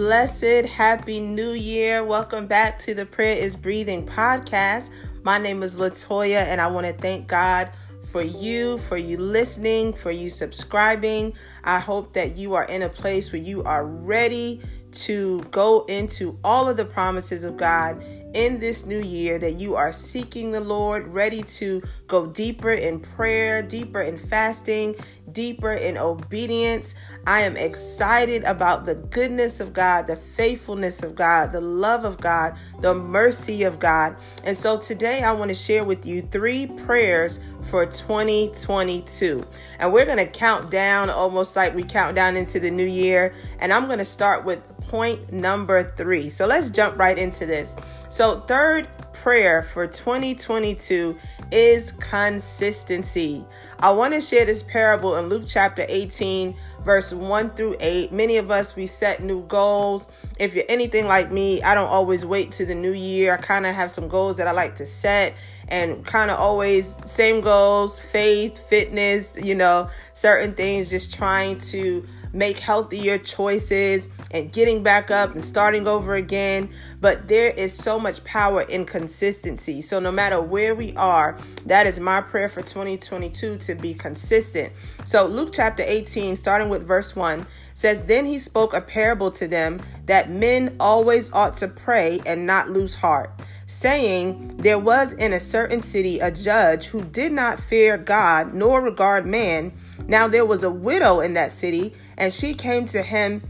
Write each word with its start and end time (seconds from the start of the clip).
blessed, 0.00 0.64
happy 0.64 1.20
new 1.20 1.50
year. 1.50 2.02
Welcome 2.02 2.46
back 2.46 2.78
to 2.78 2.94
the 2.94 3.04
Prayer 3.04 3.36
is 3.36 3.54
Breathing 3.54 4.06
podcast. 4.06 4.88
My 5.24 5.36
name 5.36 5.62
is 5.62 5.76
Latoya, 5.76 6.42
and 6.42 6.58
I 6.58 6.68
want 6.68 6.86
to 6.86 6.94
thank 6.94 7.28
God 7.28 7.70
for 8.10 8.22
you, 8.22 8.78
for 8.88 8.96
you 8.96 9.18
listening, 9.18 9.92
for 9.92 10.10
you 10.10 10.30
subscribing. 10.30 11.34
I 11.64 11.80
hope 11.80 12.14
that 12.14 12.34
you 12.34 12.54
are 12.54 12.64
in 12.64 12.80
a 12.80 12.88
place 12.88 13.30
where 13.30 13.42
you 13.42 13.62
are 13.64 13.84
ready 13.84 14.62
to 14.92 15.40
go 15.50 15.84
into 15.84 16.38
all 16.42 16.66
of 16.66 16.78
the 16.78 16.86
promises 16.86 17.44
of 17.44 17.58
God 17.58 18.02
in 18.34 18.60
this 18.60 18.86
new 18.86 19.00
year 19.00 19.38
that 19.38 19.54
you 19.54 19.76
are 19.76 19.92
seeking 19.92 20.52
the 20.52 20.60
Lord, 20.60 21.08
ready 21.08 21.42
to 21.42 21.82
go 22.06 22.26
deeper 22.26 22.70
in 22.70 23.00
prayer, 23.00 23.62
deeper 23.62 24.00
in 24.00 24.18
fasting, 24.18 24.94
deeper 25.32 25.72
in 25.72 25.96
obedience. 25.96 26.94
I 27.26 27.42
am 27.42 27.56
excited 27.56 28.44
about 28.44 28.86
the 28.86 28.94
goodness 28.94 29.60
of 29.60 29.72
God, 29.72 30.06
the 30.06 30.16
faithfulness 30.16 31.02
of 31.02 31.14
God, 31.14 31.52
the 31.52 31.60
love 31.60 32.04
of 32.04 32.20
God, 32.20 32.56
the 32.80 32.94
mercy 32.94 33.62
of 33.64 33.78
God. 33.78 34.16
And 34.44 34.56
so 34.56 34.78
today 34.78 35.22
I 35.22 35.32
want 35.32 35.50
to 35.50 35.54
share 35.54 35.84
with 35.84 36.06
you 36.06 36.22
three 36.22 36.66
prayers 36.66 37.40
for 37.68 37.84
2022. 37.84 39.44
And 39.78 39.92
we're 39.92 40.06
going 40.06 40.18
to 40.18 40.26
count 40.26 40.70
down 40.70 41.10
almost 41.10 41.56
like 41.56 41.74
we 41.74 41.82
count 41.82 42.16
down 42.16 42.36
into 42.36 42.58
the 42.58 42.70
new 42.70 42.86
year. 42.86 43.34
And 43.58 43.72
I'm 43.72 43.86
going 43.86 43.98
to 43.98 44.04
start 44.04 44.44
with 44.44 44.69
point 44.90 45.32
number 45.32 45.84
three. 45.84 46.28
So 46.28 46.46
let's 46.46 46.68
jump 46.68 46.98
right 46.98 47.16
into 47.16 47.46
this. 47.46 47.76
So, 48.08 48.40
third 48.40 48.88
prayer 49.12 49.62
for 49.62 49.86
2022 49.86 51.16
is 51.52 51.92
consistency. 51.92 53.44
I 53.78 53.92
want 53.92 54.14
to 54.14 54.20
share 54.20 54.44
this 54.44 54.64
parable 54.64 55.16
in 55.16 55.28
Luke 55.28 55.44
chapter 55.46 55.86
18, 55.88 56.56
verse 56.84 57.12
1 57.12 57.50
through 57.50 57.76
8. 57.78 58.10
Many 58.10 58.36
of 58.38 58.50
us, 58.50 58.74
we 58.74 58.88
set 58.88 59.22
new 59.22 59.42
goals. 59.46 60.08
If 60.40 60.54
you're 60.54 60.64
anything 60.68 61.06
like 61.06 61.30
me, 61.30 61.62
I 61.62 61.76
don't 61.76 61.88
always 61.88 62.26
wait 62.26 62.50
to 62.52 62.66
the 62.66 62.74
new 62.74 62.92
year. 62.92 63.34
I 63.34 63.36
kind 63.36 63.66
of 63.66 63.74
have 63.76 63.92
some 63.92 64.08
goals 64.08 64.38
that 64.38 64.48
I 64.48 64.52
like 64.52 64.76
to 64.78 64.86
set 64.86 65.34
and 65.68 66.04
kind 66.04 66.32
of 66.32 66.40
always 66.40 66.96
same 67.04 67.42
goals 67.42 68.00
faith, 68.00 68.58
fitness, 68.68 69.36
you 69.40 69.54
know, 69.54 69.88
certain 70.14 70.54
things, 70.54 70.90
just 70.90 71.14
trying 71.14 71.60
to 71.60 72.04
make 72.32 72.58
healthier 72.58 73.18
choices 73.18 74.08
and 74.30 74.52
getting 74.52 74.82
back 74.82 75.10
up 75.10 75.34
and 75.34 75.44
starting 75.44 75.88
over 75.88 76.14
again. 76.14 76.70
But 77.00 77.28
there 77.28 77.50
is 77.50 77.72
so 77.72 77.98
much 77.98 78.22
power 78.24 78.62
in 78.62 78.84
consistency. 78.84 79.80
So, 79.80 79.98
no 79.98 80.12
matter 80.12 80.40
where 80.40 80.74
we 80.74 80.94
are, 80.96 81.36
that 81.66 81.86
is 81.86 81.98
my 81.98 82.20
prayer 82.20 82.48
for 82.48 82.62
2022 82.62 83.58
to 83.58 83.74
be 83.74 83.94
consistent. 83.94 84.72
So, 85.04 85.26
Luke 85.26 85.50
chapter 85.52 85.82
18, 85.86 86.36
starting 86.36 86.68
with 86.68 86.86
verse 86.86 87.16
1, 87.16 87.46
says, 87.74 88.04
Then 88.04 88.24
he 88.24 88.38
spoke 88.38 88.74
a 88.74 88.80
parable 88.80 89.30
to 89.32 89.48
them 89.48 89.80
that 90.06 90.30
men 90.30 90.76
always 90.78 91.32
ought 91.32 91.56
to 91.58 91.68
pray 91.68 92.20
and 92.26 92.46
not 92.46 92.70
lose 92.70 92.96
heart 92.96 93.30
saying, 93.70 94.56
There 94.56 94.78
was 94.78 95.12
in 95.12 95.32
a 95.32 95.40
certain 95.40 95.80
city 95.80 96.18
a 96.18 96.30
judge 96.30 96.86
who 96.86 97.02
did 97.02 97.32
not 97.32 97.60
fear 97.60 97.96
God 97.96 98.52
nor 98.52 98.80
regard 98.80 99.24
man. 99.24 99.72
Now 100.08 100.26
there 100.26 100.44
was 100.44 100.64
a 100.64 100.70
widow 100.70 101.20
in 101.20 101.34
that 101.34 101.52
city, 101.52 101.94
and 102.16 102.32
she 102.32 102.54
came 102.54 102.86
to 102.86 103.02
him, 103.02 103.42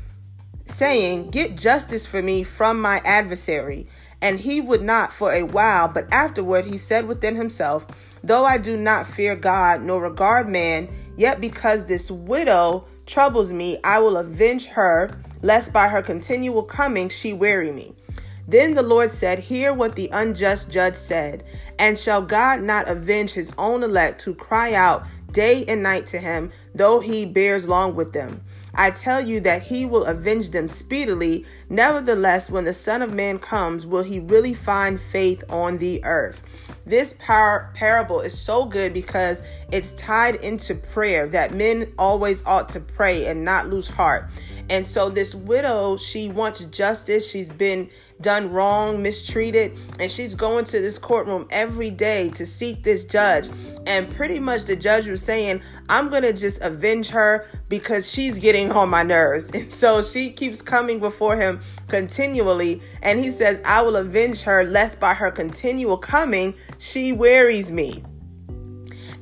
saying, 0.71 1.31
Get 1.31 1.57
justice 1.57 2.07
for 2.07 2.23
me 2.23 2.43
from 2.43 2.81
my 2.81 3.01
adversary. 3.05 3.87
And 4.23 4.39
he 4.39 4.61
would 4.61 4.83
not 4.83 5.13
for 5.13 5.33
a 5.33 5.43
while, 5.43 5.89
but 5.89 6.07
afterward 6.13 6.67
he 6.67 6.77
said 6.77 7.07
within 7.09 7.37
himself, 7.37 7.87
Though 8.23 8.45
I 8.45 8.59
do 8.59 8.77
not 8.77 9.07
fear 9.07 9.35
God 9.35 9.83
nor 9.83 10.03
regard 10.03 10.47
man, 10.49 10.89
yet 11.17 11.41
because 11.41 11.87
this 11.87 12.11
widow 12.11 12.85
troubles 13.07 13.53
me, 13.53 13.79
I 13.83 13.99
will 13.99 14.19
avenge 14.19 14.67
her, 14.67 15.11
lest 15.43 15.73
by 15.73 15.89
her 15.89 16.03
continual 16.03 16.63
coming 16.63 17.09
she 17.09 17.33
weary 17.33 17.73
me. 17.73 17.95
Then 18.47 18.75
the 18.75 18.83
Lord 18.83 19.11
said, 19.11 19.39
Hear 19.39 19.73
what 19.73 19.95
the 19.95 20.11
unjust 20.13 20.71
judge 20.71 20.97
said. 20.97 21.45
And 21.79 21.97
shall 21.97 22.21
God 22.21 22.61
not 22.61 22.89
avenge 22.89 23.33
his 23.33 23.51
own 23.57 23.83
elect 23.83 24.23
who 24.23 24.35
cry 24.35 24.75
out 24.75 25.07
day 25.33 25.65
and 25.67 25.83
night 25.83 26.09
to 26.09 26.19
him, 26.19 26.51
though 26.75 27.01
he 27.01 27.25
bears 27.25 27.69
long 27.69 27.95
with 27.95 28.13
them? 28.13 28.43
I 28.75 28.91
tell 28.91 29.21
you 29.21 29.41
that 29.41 29.65
he 29.65 29.85
will 29.85 30.05
avenge 30.05 30.51
them 30.51 30.69
speedily. 30.69 31.45
Nevertheless, 31.69 32.51
when 32.51 32.65
the 32.65 32.73
Son 32.73 33.03
of 33.03 33.13
Man 33.13 33.39
comes, 33.39 33.87
will 33.87 34.03
he 34.03 34.19
really 34.19 34.55
find 34.55 35.01
faith 35.01 35.43
on 35.49 35.79
the 35.79 36.05
earth? 36.05 36.41
This 36.87 37.15
par- 37.19 37.71
parable 37.75 38.21
is 38.21 38.39
so 38.39 38.65
good 38.65 38.93
because 38.93 39.43
it's 39.71 39.93
tied 39.93 40.37
into 40.37 40.75
prayer 40.75 41.27
that 41.29 41.55
men 41.55 41.93
always 41.99 42.43
ought 42.47 42.69
to 42.71 42.81
pray 42.81 43.27
and 43.27 43.45
not 43.45 43.69
lose 43.69 43.89
heart. 43.89 44.29
And 44.71 44.87
so 44.87 45.11
this 45.11 45.35
widow, 45.35 45.97
she 45.97 46.29
wants 46.29 46.65
justice. 46.65 47.29
She's 47.29 47.51
been 47.51 47.91
done 48.21 48.53
wrong, 48.53 49.03
mistreated, 49.03 49.77
and 49.99 50.11
she's 50.11 50.37
going 50.37 50.65
to 50.67 50.81
this 50.81 50.97
courtroom 50.97 51.49
every 51.51 51.91
day 51.91 52.31
to 52.31 52.47
seek 52.47 52.85
this 52.85 53.05
judge. 53.05 53.49
And 53.85 54.15
pretty 54.15 54.39
much 54.39 54.67
the 54.67 54.77
judge 54.77 55.09
was 55.09 55.23
saying, 55.23 55.61
I'm 55.89 56.09
going 56.09 56.23
to 56.23 56.33
just 56.33 56.61
avenge 56.61 57.09
her 57.09 57.47
because 57.69 58.09
she's 58.11 58.39
getting 58.39 58.71
on 58.71 58.89
my 58.89 59.03
nerves. 59.03 59.51
And 59.61 59.73
so 59.73 60.01
she 60.03 60.31
keeps 60.31 60.63
coming 60.63 61.01
before 61.01 61.37
him 61.37 61.61
continually. 61.89 62.81
And 63.03 63.19
he 63.19 63.31
says, 63.31 63.61
I 63.65 63.83
will 63.83 63.97
avenge 63.97 64.43
her, 64.43 64.65
lest 64.65 65.01
by 65.01 65.15
her 65.15 65.31
continual 65.31 65.99
coming 65.99 66.55
she 66.79 67.13
wearies 67.13 67.71
me. 67.73 68.05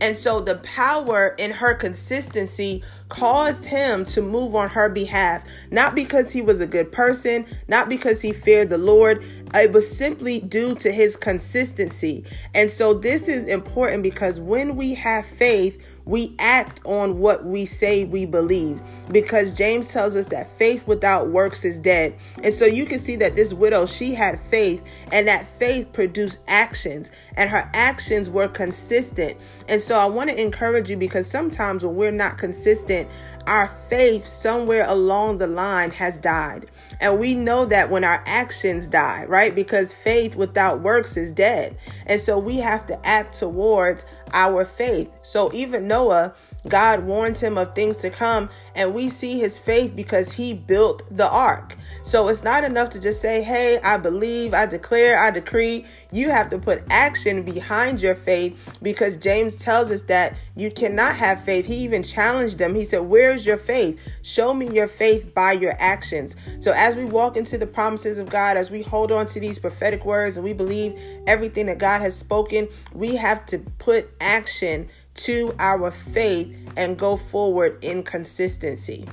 And 0.00 0.16
so 0.16 0.40
the 0.40 0.56
power 0.56 1.34
in 1.38 1.52
her 1.52 1.74
consistency 1.74 2.82
caused 3.08 3.64
him 3.64 4.04
to 4.04 4.22
move 4.22 4.54
on 4.54 4.70
her 4.70 4.88
behalf, 4.88 5.44
not 5.70 5.94
because 5.94 6.32
he 6.32 6.42
was 6.42 6.60
a 6.60 6.66
good 6.66 6.92
person, 6.92 7.46
not 7.66 7.88
because 7.88 8.20
he 8.20 8.32
feared 8.32 8.70
the 8.70 8.78
Lord. 8.78 9.24
It 9.54 9.72
was 9.72 9.96
simply 9.96 10.40
due 10.40 10.74
to 10.76 10.92
his 10.92 11.16
consistency. 11.16 12.24
And 12.54 12.70
so 12.70 12.94
this 12.94 13.28
is 13.28 13.46
important 13.46 14.02
because 14.02 14.40
when 14.40 14.76
we 14.76 14.94
have 14.94 15.26
faith, 15.26 15.82
we 16.08 16.34
act 16.38 16.80
on 16.86 17.18
what 17.18 17.44
we 17.44 17.66
say 17.66 18.04
we 18.04 18.24
believe 18.24 18.80
because 19.12 19.52
James 19.52 19.92
tells 19.92 20.16
us 20.16 20.26
that 20.28 20.50
faith 20.50 20.86
without 20.86 21.28
works 21.28 21.66
is 21.66 21.78
dead. 21.78 22.16
And 22.42 22.52
so 22.52 22.64
you 22.64 22.86
can 22.86 22.98
see 22.98 23.14
that 23.16 23.36
this 23.36 23.52
widow, 23.52 23.84
she 23.84 24.14
had 24.14 24.40
faith 24.40 24.82
and 25.12 25.28
that 25.28 25.46
faith 25.46 25.92
produced 25.92 26.40
actions 26.48 27.12
and 27.36 27.50
her 27.50 27.70
actions 27.74 28.30
were 28.30 28.48
consistent. 28.48 29.36
And 29.68 29.82
so 29.82 29.98
I 29.98 30.06
want 30.06 30.30
to 30.30 30.40
encourage 30.40 30.88
you 30.88 30.96
because 30.96 31.30
sometimes 31.30 31.84
when 31.84 31.94
we're 31.94 32.10
not 32.10 32.38
consistent, 32.38 33.06
our 33.48 33.66
faith 33.66 34.26
somewhere 34.26 34.84
along 34.86 35.38
the 35.38 35.46
line 35.46 35.90
has 35.92 36.18
died. 36.18 36.66
And 37.00 37.18
we 37.18 37.34
know 37.34 37.64
that 37.64 37.90
when 37.90 38.04
our 38.04 38.22
actions 38.26 38.88
die, 38.88 39.24
right? 39.26 39.54
Because 39.54 39.92
faith 39.92 40.36
without 40.36 40.80
works 40.80 41.16
is 41.16 41.30
dead. 41.30 41.76
And 42.06 42.20
so 42.20 42.38
we 42.38 42.58
have 42.58 42.84
to 42.86 43.06
act 43.06 43.38
towards 43.38 44.04
our 44.32 44.66
faith. 44.66 45.10
So 45.22 45.50
even 45.54 45.88
Noah, 45.88 46.34
God 46.68 47.04
warns 47.04 47.40
him 47.40 47.58
of 47.58 47.74
things 47.74 47.98
to 47.98 48.10
come, 48.10 48.50
and 48.74 48.94
we 48.94 49.08
see 49.08 49.38
his 49.38 49.58
faith 49.58 49.94
because 49.96 50.32
he 50.32 50.54
built 50.54 51.02
the 51.14 51.28
ark. 51.28 51.76
So 52.02 52.28
it's 52.28 52.42
not 52.42 52.64
enough 52.64 52.90
to 52.90 53.00
just 53.00 53.20
say, 53.20 53.42
Hey, 53.42 53.78
I 53.82 53.96
believe, 53.96 54.54
I 54.54 54.66
declare, 54.66 55.18
I 55.18 55.30
decree. 55.30 55.86
You 56.12 56.30
have 56.30 56.48
to 56.50 56.58
put 56.58 56.82
action 56.90 57.42
behind 57.42 58.00
your 58.00 58.14
faith 58.14 58.58
because 58.82 59.16
James 59.16 59.56
tells 59.56 59.90
us 59.90 60.02
that 60.02 60.36
you 60.56 60.70
cannot 60.70 61.14
have 61.16 61.42
faith. 61.42 61.66
He 61.66 61.76
even 61.76 62.02
challenged 62.02 62.58
them. 62.58 62.74
He 62.74 62.84
said, 62.84 63.00
Where's 63.00 63.44
your 63.46 63.58
faith? 63.58 64.00
Show 64.22 64.54
me 64.54 64.68
your 64.70 64.88
faith 64.88 65.34
by 65.34 65.52
your 65.52 65.74
actions. 65.78 66.36
So 66.60 66.72
as 66.72 66.96
we 66.96 67.04
walk 67.04 67.36
into 67.36 67.58
the 67.58 67.66
promises 67.66 68.18
of 68.18 68.28
God, 68.28 68.56
as 68.56 68.70
we 68.70 68.82
hold 68.82 69.12
on 69.12 69.26
to 69.26 69.40
these 69.40 69.58
prophetic 69.58 70.04
words 70.04 70.36
and 70.36 70.44
we 70.44 70.52
believe 70.52 70.98
everything 71.26 71.66
that 71.66 71.78
God 71.78 72.00
has 72.00 72.16
spoken, 72.16 72.68
we 72.92 73.16
have 73.16 73.44
to 73.46 73.58
put 73.78 74.10
action 74.20 74.88
to 75.18 75.54
our 75.58 75.90
faith 75.90 76.56
and 76.76 76.98
go 76.98 77.16
forward 77.16 77.82
in 77.84 78.02
consistency. 78.02 79.06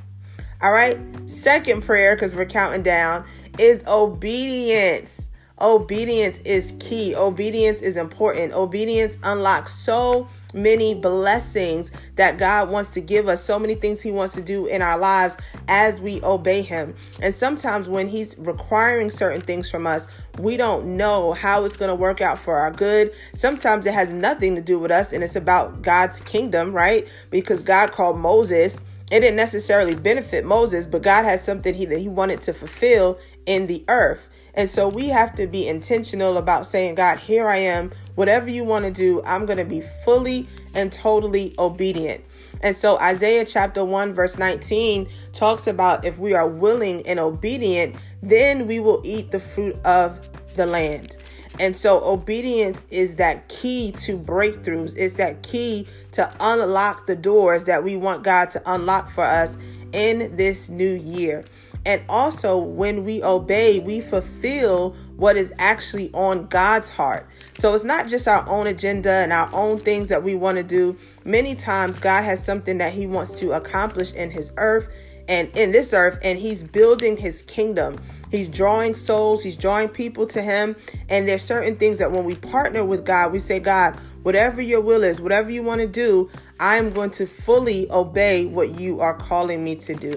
All 0.62 0.72
right. 0.72 0.98
Second 1.30 1.84
prayer, 1.84 2.16
because 2.16 2.36
we're 2.36 2.46
counting 2.46 2.84
down, 2.84 3.26
is 3.58 3.84
obedience. 3.88 5.30
Obedience 5.60 6.38
is 6.40 6.74
key. 6.80 7.16
Obedience 7.16 7.82
is 7.82 7.98
important. 7.98 8.54
Obedience 8.54 9.18
unlocks 9.24 9.74
so 9.74 10.28
many 10.56 10.96
blessings 10.96 11.92
that 12.16 12.38
God 12.38 12.70
wants 12.70 12.90
to 12.92 13.02
give 13.02 13.28
us, 13.28 13.44
so 13.44 13.60
many 13.60 13.76
things 13.76 14.02
He 14.02 14.12
wants 14.12 14.34
to 14.34 14.42
do 14.42 14.66
in 14.66 14.82
our 14.82 14.98
lives 14.98 15.38
as 15.68 16.02
we 16.02 16.24
obey 16.24 16.62
Him. 16.62 16.96
And 17.22 17.34
sometimes 17.34 17.88
when 17.88 18.08
He's 18.08 18.38
requiring 18.40 19.12
certain 19.12 19.42
things 19.42 19.70
from 19.70 19.86
us, 19.86 20.08
we 20.40 20.58
don't 20.58 20.98
know 20.98 21.34
how 21.34 21.64
it's 21.66 21.78
going 21.78 21.90
to 21.90 21.96
work 21.96 22.22
out 22.22 22.40
for 22.40 22.56
our 22.58 22.72
good. 22.72 23.14
Sometimes 23.34 23.86
it 23.86 23.94
has 23.94 24.10
nothing 24.10 24.56
to 24.56 24.62
do 24.62 24.80
with 24.80 24.92
us 24.92 25.14
and 25.14 25.24
it's 25.24 25.36
about 25.36 25.82
God's 25.82 26.20
kingdom, 26.22 26.74
right? 26.74 27.08
Because 27.30 27.62
God 27.62 27.92
called 27.92 28.18
Moses 28.18 28.82
it 29.12 29.20
didn't 29.20 29.36
necessarily 29.36 29.94
benefit 29.94 30.46
Moses, 30.46 30.88
but 30.88 31.04
God 31.04 31.26
has 31.26 31.44
something 31.44 31.74
he, 31.74 31.86
that 31.86 32.00
he 32.00 32.08
wanted 32.08 32.42
to 32.42 32.54
fulfill 32.54 33.20
in 33.46 33.68
the 33.68 33.84
earth. 33.88 34.28
And 34.56 34.70
so 34.70 34.88
we 34.88 35.10
have 35.10 35.36
to 35.36 35.48
be 35.48 35.68
intentional 35.68 36.38
about 36.38 36.66
saying, 36.66 36.96
God, 36.96 37.20
here 37.20 37.48
I 37.48 37.58
am. 37.58 37.92
Whatever 38.16 38.50
you 38.50 38.64
want 38.64 38.86
to 38.86 38.92
do, 38.92 39.22
I'm 39.24 39.46
going 39.46 39.58
to 39.58 39.66
be 39.66 39.82
fully 40.04 40.48
and 40.74 40.92
totally 40.92 41.54
obedient. 41.60 42.24
And 42.62 42.76
so 42.76 42.98
Isaiah 42.98 43.46
chapter 43.46 43.84
1, 43.84 44.14
verse 44.14 44.38
19 44.38 45.10
talks 45.34 45.68
about 45.68 46.06
if 46.06 46.18
we 46.18 46.34
are 46.34 46.48
willing 46.48 47.06
and 47.06 47.20
obedient, 47.20 47.98
then 48.24 48.66
we 48.66 48.80
will 48.80 49.02
eat 49.04 49.32
the 49.32 49.40
fruit 49.40 49.76
of 49.84 50.20
the 50.56 50.66
land. 50.66 51.18
And 51.60 51.76
so 51.76 52.04
obedience 52.04 52.84
is 52.90 53.16
that 53.16 53.48
key 53.48 53.92
to 54.00 54.18
breakthroughs. 54.18 54.96
It's 54.98 55.16
that 55.16 55.44
key 55.44 55.88
to 56.14 56.30
unlock 56.40 57.08
the 57.08 57.16
doors 57.16 57.66
that 57.66 57.84
we 57.84 57.96
want 57.96 58.24
God 58.24 58.50
to 58.52 58.62
unlock 58.66 59.10
for 59.10 59.24
us 59.24 59.58
in 59.94 60.36
this 60.36 60.68
new 60.70 60.94
year. 60.94 61.46
And 61.86 62.02
also, 62.10 62.58
when 62.58 63.06
we 63.06 63.24
obey, 63.24 63.80
we 63.80 64.02
fulfill 64.02 64.96
what 65.18 65.38
is 65.38 65.54
actually 65.60 66.10
on 66.14 66.48
God's 66.48 66.90
heart. 66.90 67.30
So 67.60 67.74
it's 67.76 67.84
not 67.84 68.08
just 68.08 68.28
our 68.28 68.48
own 68.50 68.66
agenda 68.66 69.12
and 69.12 69.32
our 69.32 69.50
own 69.54 69.80
things 69.80 70.10
that 70.10 70.24
we 70.24 70.34
want 70.34 70.58
to 70.58 70.64
do. 70.64 70.98
Many 71.24 71.54
times, 71.56 72.00
God 72.00 72.24
has 72.24 72.44
something 72.44 72.80
that 72.80 72.94
He 72.94 73.06
wants 73.06 73.40
to 73.40 73.52
accomplish 73.52 74.14
in 74.14 74.32
His 74.32 74.52
earth 74.58 74.92
and 75.28 75.50
in 75.58 75.72
this 75.72 75.94
earth, 75.94 76.20
and 76.22 76.38
He's 76.40 76.64
building 76.64 77.18
His 77.18 77.44
kingdom. 77.44 78.00
He's 78.32 78.50
drawing 78.50 78.96
souls, 78.96 79.44
He's 79.44 79.58
drawing 79.58 79.90
people 79.90 80.26
to 80.28 80.42
Him. 80.42 80.76
And 81.08 81.28
there's 81.28 81.44
certain 81.44 81.76
things 81.78 82.00
that 82.00 82.12
when 82.12 82.26
we 82.26 82.36
partner 82.36 82.84
with 82.84 83.06
God, 83.06 83.32
we 83.32 83.40
say, 83.40 83.60
God, 83.60 84.00
whatever 84.24 84.60
your 84.60 84.82
will 84.82 85.04
is, 85.04 85.22
whatever 85.22 85.52
you 85.52 85.62
want 85.62 85.82
to 85.82 85.88
do, 85.88 86.32
I 86.60 86.78
am 86.78 86.92
going 86.92 87.12
to 87.12 87.28
fully 87.28 87.90
obey 87.92 88.46
what 88.46 88.80
you 88.80 89.02
are 89.02 89.14
calling 89.14 89.64
me 89.64 89.76
to 89.78 89.94
do. 89.94 90.14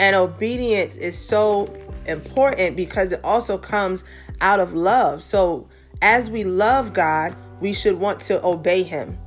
And 0.00 0.16
obedience 0.16 0.96
is 0.96 1.16
so 1.16 1.68
important 2.06 2.74
because 2.74 3.12
it 3.12 3.20
also 3.22 3.58
comes 3.58 4.02
out 4.40 4.58
of 4.58 4.72
love. 4.72 5.22
So, 5.22 5.68
as 6.00 6.30
we 6.30 6.42
love 6.42 6.94
God, 6.94 7.36
we 7.60 7.74
should 7.74 8.00
want 8.00 8.20
to 8.22 8.42
obey 8.42 8.82
Him. 8.82 9.18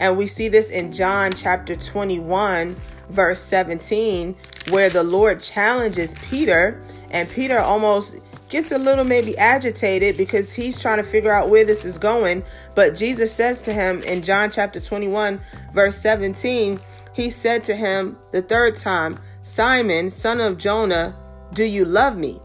And 0.00 0.16
we 0.16 0.26
see 0.26 0.48
this 0.48 0.70
in 0.70 0.92
John 0.92 1.34
chapter 1.34 1.76
21, 1.76 2.74
verse 3.10 3.42
17, 3.42 4.34
where 4.70 4.88
the 4.88 5.04
Lord 5.04 5.42
challenges 5.42 6.14
Peter, 6.30 6.82
and 7.10 7.28
Peter 7.28 7.58
almost 7.58 8.16
gets 8.48 8.72
a 8.72 8.78
little 8.78 9.04
maybe 9.04 9.36
agitated 9.36 10.16
because 10.16 10.54
he's 10.54 10.80
trying 10.80 10.96
to 10.96 11.04
figure 11.04 11.32
out 11.32 11.50
where 11.50 11.66
this 11.66 11.84
is 11.84 11.98
going. 11.98 12.42
But 12.74 12.94
Jesus 12.94 13.30
says 13.30 13.60
to 13.60 13.74
him 13.74 14.02
in 14.04 14.22
John 14.22 14.50
chapter 14.50 14.80
21, 14.80 15.38
verse 15.74 15.98
17, 15.98 16.80
He 17.12 17.28
said 17.28 17.62
to 17.64 17.76
him 17.76 18.16
the 18.32 18.40
third 18.40 18.76
time, 18.76 19.18
Simon, 19.46 20.08
son 20.08 20.40
of 20.40 20.56
Jonah, 20.56 21.14
do 21.52 21.64
you 21.64 21.84
love 21.84 22.16
me? 22.16 22.40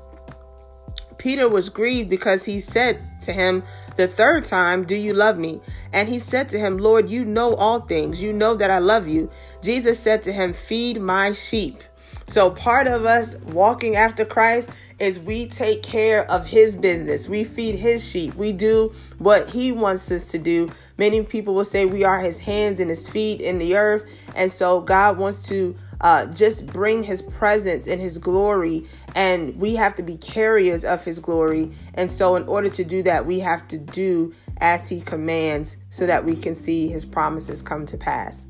Peter 1.17 1.47
was 1.47 1.69
grieved 1.69 2.09
because 2.09 2.43
he 2.43 2.59
said 2.59 2.99
to 3.21 3.31
him 3.31 3.63
the 3.95 4.05
third 4.05 4.43
time, 4.43 4.83
Do 4.83 4.95
you 4.95 5.13
love 5.13 5.37
me? 5.37 5.61
And 5.93 6.09
he 6.09 6.19
said 6.19 6.49
to 6.49 6.59
him, 6.59 6.77
Lord, 6.77 7.09
you 7.09 7.23
know 7.23 7.55
all 7.55 7.79
things. 7.79 8.21
You 8.21 8.33
know 8.33 8.53
that 8.53 8.69
I 8.69 8.79
love 8.79 9.07
you. 9.07 9.31
Jesus 9.61 9.97
said 9.97 10.23
to 10.23 10.33
him, 10.33 10.51
Feed 10.53 10.99
my 10.99 11.31
sheep. 11.31 11.81
So, 12.27 12.51
part 12.51 12.85
of 12.85 13.05
us 13.05 13.37
walking 13.37 13.95
after 13.95 14.25
Christ 14.25 14.69
is 14.99 15.21
we 15.21 15.47
take 15.47 15.81
care 15.81 16.29
of 16.29 16.47
his 16.47 16.75
business. 16.75 17.29
We 17.29 17.45
feed 17.45 17.75
his 17.75 18.05
sheep. 18.05 18.35
We 18.35 18.51
do 18.51 18.93
what 19.19 19.51
he 19.51 19.71
wants 19.71 20.11
us 20.11 20.25
to 20.25 20.37
do. 20.37 20.69
Many 20.97 21.23
people 21.23 21.55
will 21.55 21.63
say 21.63 21.85
we 21.85 22.03
are 22.03 22.19
his 22.19 22.39
hands 22.39 22.81
and 22.81 22.89
his 22.89 23.07
feet 23.07 23.39
in 23.39 23.57
the 23.57 23.77
earth. 23.77 24.03
And 24.35 24.51
so, 24.51 24.81
God 24.81 25.17
wants 25.17 25.47
to 25.47 25.77
uh, 26.01 26.25
just 26.27 26.67
bring 26.67 27.03
his 27.03 27.21
presence 27.21 27.87
and 27.87 27.99
his 27.99 28.17
glory. 28.17 28.85
And 29.15 29.59
we 29.59 29.75
have 29.75 29.95
to 29.95 30.03
be 30.03 30.17
carriers 30.17 30.85
of 30.85 31.03
his 31.03 31.19
glory. 31.19 31.71
And 31.93 32.09
so, 32.09 32.35
in 32.35 32.47
order 32.47 32.69
to 32.69 32.83
do 32.83 33.03
that, 33.03 33.25
we 33.25 33.39
have 33.39 33.67
to 33.69 33.77
do 33.77 34.33
as 34.57 34.89
he 34.89 35.01
commands 35.01 35.77
so 35.89 36.05
that 36.05 36.25
we 36.25 36.35
can 36.35 36.55
see 36.55 36.87
his 36.87 37.05
promises 37.05 37.61
come 37.61 37.85
to 37.87 37.97
pass. 37.97 38.45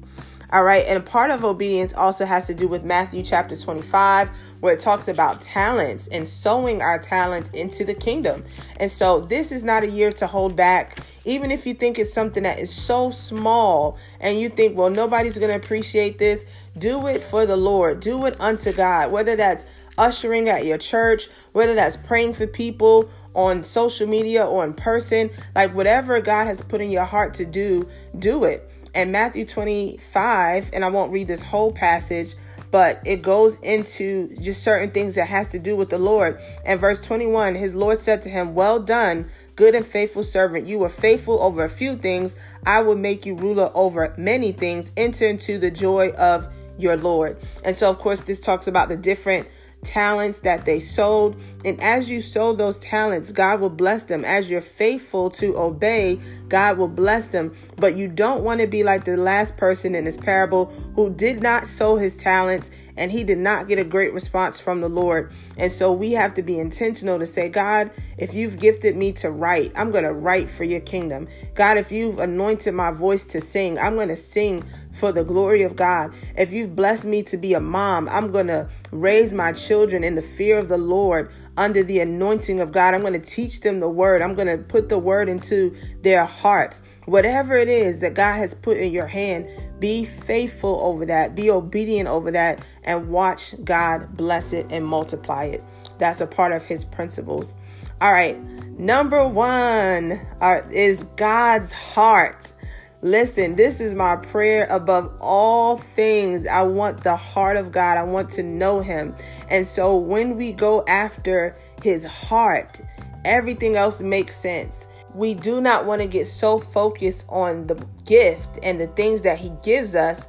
All 0.52 0.64
right. 0.64 0.84
And 0.88 1.06
part 1.06 1.30
of 1.30 1.44
obedience 1.44 1.94
also 1.94 2.26
has 2.26 2.48
to 2.48 2.56
do 2.56 2.68
with 2.68 2.84
Matthew 2.84 3.22
chapter 3.22 3.56
25, 3.56 4.32
where 4.62 4.74
it 4.74 4.80
talks 4.80 5.08
about 5.08 5.42
talents 5.42 6.08
and 6.08 6.28
sowing 6.28 6.82
our 6.82 6.98
talents 6.98 7.52
into 7.52 7.86
the 7.86 7.94
kingdom. 7.94 8.44
And 8.78 8.92
so 8.92 9.22
this 9.22 9.52
is 9.52 9.64
not 9.64 9.84
a 9.84 9.90
year 9.90 10.12
to 10.14 10.26
hold 10.26 10.56
back. 10.56 11.00
Even 11.24 11.52
if 11.52 11.68
you 11.68 11.76
think 11.76 12.00
it's 12.00 12.12
something 12.12 12.42
that 12.44 12.58
is 12.58 12.74
so 12.74 13.12
small 13.12 13.98
and 14.20 14.40
you 14.40 14.50
think, 14.50 14.76
well, 14.76 14.90
nobody's 14.90 15.38
going 15.38 15.52
to 15.52 15.56
appreciate 15.56 16.18
this, 16.18 16.46
do 16.78 17.06
it 17.06 17.22
for 17.22 17.46
the 17.46 17.58
Lord. 17.58 18.00
Do 18.00 18.26
it 18.26 18.36
unto 18.40 18.72
God, 18.72 19.12
whether 19.12 19.36
that's 19.36 19.68
ushering 20.00 20.50
at 20.50 20.66
your 20.66 20.80
church, 20.80 21.30
whether 21.52 21.76
that's 21.76 21.98
praying 21.98 22.34
for 22.34 22.48
people 22.48 23.08
on 23.36 23.64
social 23.64 24.08
media 24.08 24.46
or 24.46 24.64
in 24.64 24.74
person, 24.74 25.30
like 25.54 25.76
whatever 25.76 26.20
God 26.20 26.48
has 26.48 26.64
put 26.64 26.82
in 26.82 26.90
your 26.90 27.04
heart 27.04 27.36
to 27.36 27.46
do, 27.46 27.88
do 28.18 28.46
it. 28.46 28.68
And 28.94 29.12
Matthew 29.12 29.46
25, 29.46 30.72
and 30.74 30.84
I 30.84 30.90
won't 30.90 31.12
read 31.12 31.28
this 31.28 31.44
whole 31.44 31.72
passage, 31.72 32.36
but 32.72 33.02
it 33.06 33.22
goes 33.22 33.58
into 33.62 34.36
just 34.36 34.62
certain 34.64 34.92
things 34.92 35.16
that 35.16 35.28
has 35.28 35.50
to 35.50 35.60
do 35.60 35.76
with 35.76 35.90
the 35.90 35.98
Lord. 35.98 36.40
And 36.66 36.80
verse 36.80 37.02
21, 37.02 37.56
his 37.56 37.74
Lord 37.74 37.98
said 37.98 38.22
to 38.24 38.30
him, 38.30 38.54
"Well 38.54 38.80
done, 38.80 39.30
good 39.56 39.74
and 39.74 39.86
faithful 39.86 40.24
servant. 40.24 40.68
You 40.68 40.80
were 40.80 40.90
faithful 40.90 41.42
over 41.42 41.64
a 41.64 41.70
few 41.70 41.96
things. 41.96 42.36
I 42.66 42.82
will 42.82 42.96
make 42.96 43.26
you 43.26 43.36
ruler 43.36 43.72
over 43.74 44.14
many 44.18 44.52
things. 44.52 44.92
Enter 44.96 45.26
into 45.26 45.58
the 45.58 45.72
joy 45.72 46.10
of 46.12 46.48
your 46.78 46.96
Lord." 46.96 47.38
And 47.64 47.76
so 47.76 47.90
of 47.90 47.98
course 47.98 48.22
this 48.22 48.40
talks 48.40 48.68
about 48.68 48.90
the 48.90 48.98
different 48.98 49.48
talents 49.84 50.42
that 50.42 50.66
they 50.66 50.80
sold. 50.80 51.36
And 51.64 51.82
as 51.82 52.10
you 52.10 52.22
sow 52.22 52.54
those 52.54 52.78
talents, 52.80 53.32
God 53.32 53.60
will 53.60 53.70
bless 53.70 54.04
them. 54.04 54.26
As 54.26 54.50
you're 54.50 54.62
faithful 54.62 55.30
to 55.32 55.58
obey, 55.58 56.20
God 56.48 56.78
will 56.78 56.88
bless 56.88 57.28
them. 57.28 57.54
But 57.78 57.98
you 57.98 58.08
don't 58.08 58.44
want 58.44 58.62
to 58.62 58.68
be 58.68 58.84
like 58.84 59.06
the 59.06 59.18
last 59.18 59.58
person 59.58 59.96
in 59.96 60.06
this 60.06 60.18
parable 60.18 60.66
who 60.96 61.10
did 61.10 61.42
not 61.42 61.68
sow 61.68 61.96
his 61.96 62.18
talents 62.18 62.72
and 63.00 63.14
he 63.14 63.24
did 63.24 63.38
not 63.38 63.70
get 63.70 63.80
a 63.80 63.84
great 63.86 64.14
response 64.14 64.60
from 64.60 64.82
the 64.82 64.90
Lord. 64.90 65.32
And 65.58 65.72
so 65.72 65.94
we 65.94 66.12
have 66.12 66.34
to 66.34 66.44
be 66.44 66.60
intentional 66.60 67.18
to 67.18 67.26
say, 67.26 67.48
God, 67.48 67.92
if 68.18 68.34
you've 68.34 68.60
gifted 68.60 68.98
me 68.98 69.14
to 69.14 69.32
write, 69.32 69.72
I'm 69.74 69.90
going 69.90 70.04
to 70.04 70.12
write 70.12 70.50
for 70.50 70.66
your 70.66 70.82
kingdom. 70.82 71.30
God, 71.56 71.78
if 71.78 71.94
you've 71.94 72.20
anointed 72.20 72.74
my 72.74 72.92
voice 72.92 73.26
to 73.28 73.40
sing, 73.40 73.80
I'm 73.80 73.96
going 73.96 74.10
to 74.10 74.18
sing 74.18 74.66
for 74.92 75.12
the 75.12 75.24
glory 75.24 75.62
of 75.62 75.76
God. 75.76 76.14
If 76.36 76.52
you've 76.52 76.76
blessed 76.76 77.06
me 77.06 77.24
to 77.24 77.38
be 77.38 77.54
a 77.54 77.60
mom, 77.60 78.10
I'm 78.10 78.32
going 78.32 78.48
to 78.48 78.68
raise 78.92 79.34
my 79.34 79.52
children 79.52 80.04
in 80.04 80.16
the 80.16 80.22
fear 80.22 80.58
of 80.58 80.68
the 80.68 80.78
Lord 80.78 81.32
under 81.58 81.84
the 81.84 82.00
anointing 82.00 82.60
of 82.60 82.72
God. 82.72 82.94
I'm 82.94 83.02
going 83.02 83.14
to 83.14 83.20
teach 83.20 83.62
them 83.62 83.80
the 83.80 83.90
word. 83.90 84.22
I'm 84.22 84.34
going 84.34 84.48
to 84.48 84.58
put 84.58 84.90
the 84.90 84.98
word 84.98 85.30
into 85.30 85.76
their 86.02 86.26
hearts. 86.26 86.82
Whatever 87.06 87.58
it 87.58 87.68
is 87.70 88.00
that 88.00 88.14
God 88.14 88.38
has 88.38 88.54
put 88.54 88.78
in 88.78 88.92
your 88.92 89.08
hand, 89.08 89.48
be 89.80 90.06
faithful 90.06 90.80
over 90.82 91.06
that, 91.06 91.36
be 91.36 91.50
obedient 91.50 92.10
over 92.10 92.32
that, 92.32 92.64
and 92.84 93.10
watch 93.10 93.56
God 93.64 94.16
bless 94.16 94.54
it 94.54 94.68
and 94.70 94.86
multiply 94.86 95.46
it. 95.46 95.64
That's 95.98 96.22
a 96.22 96.28
part 96.28 96.52
of 96.52 96.66
his 96.66 96.86
principles. 96.86 97.56
All 98.02 98.12
right, 98.14 98.40
number 98.80 99.28
one 99.28 100.26
are, 100.40 100.70
is 100.72 101.04
God's 101.18 101.74
heart. 101.74 102.54
Listen, 103.02 103.56
this 103.56 103.80
is 103.80 103.94
my 103.94 104.18
prayer 104.18 104.68
above 104.70 105.14
all 105.22 105.78
things. 105.78 106.46
I 106.46 106.64
want 106.64 107.02
the 107.02 107.16
heart 107.16 107.56
of 107.56 107.72
God. 107.72 107.98
I 107.98 108.04
want 108.04 108.30
to 108.32 108.44
know 108.44 108.82
Him. 108.82 109.16
And 109.50 109.66
so 109.66 109.96
when 109.96 110.36
we 110.36 110.52
go 110.52 110.84
after 110.86 111.56
His 111.82 112.04
heart, 112.04 112.82
everything 113.24 113.78
else 113.78 114.02
makes 114.02 114.36
sense. 114.36 114.90
We 115.16 115.34
do 115.34 115.62
not 115.62 115.86
want 115.86 116.02
to 116.02 116.10
get 116.10 116.28
so 116.28 116.60
focused 116.60 117.26
on 117.30 117.68
the 117.68 117.76
gift 118.06 118.50
and 118.64 118.82
the 118.82 118.88
things 118.88 119.22
that 119.22 119.38
He 119.38 119.54
gives 119.64 119.96
us 119.96 120.28